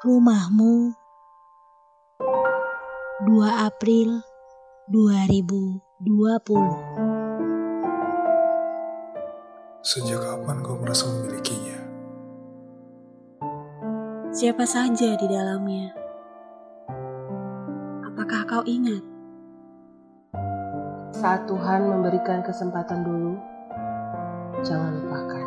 [0.00, 0.96] Rumahmu
[3.28, 4.24] 2 April
[4.88, 5.84] 2020
[9.84, 11.76] Sejak kapan kau merasa memilikinya?
[14.32, 15.92] Siapa saja di dalamnya?
[18.08, 19.04] Apakah kau ingat?
[21.12, 23.36] Saat Tuhan memberikan kesempatan dulu,
[24.64, 25.46] jangan lupakan.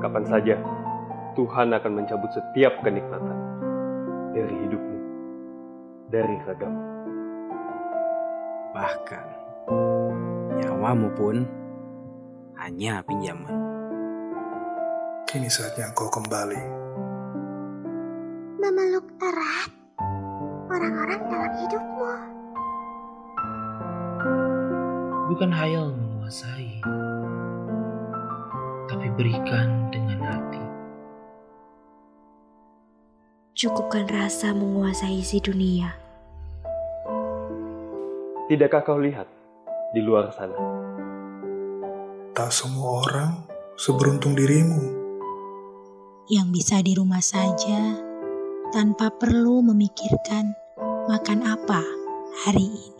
[0.00, 0.56] Kapan saja
[1.34, 3.38] Tuhan akan mencabut setiap kenikmatan
[4.30, 4.98] dari hidupmu,
[6.14, 6.82] dari ragamu.
[8.70, 9.26] Bahkan
[10.62, 11.42] nyawamu pun
[12.62, 13.50] hanya pinjaman.
[15.26, 16.62] Kini saatnya kau kembali.
[18.62, 19.70] Memeluk erat
[20.70, 22.12] orang-orang dalam hidupmu.
[25.34, 26.78] Bukan hayal menguasai,
[28.86, 30.03] tapi berikan dengan
[33.54, 35.94] Cukupkan rasa menguasai si dunia.
[38.50, 39.30] Tidakkah kau lihat
[39.94, 40.58] di luar sana?
[42.34, 43.30] Tak semua orang
[43.78, 44.82] seberuntung dirimu.
[46.26, 47.94] Yang bisa di rumah saja
[48.74, 50.50] tanpa perlu memikirkan
[51.06, 51.78] makan apa
[52.42, 52.93] hari ini.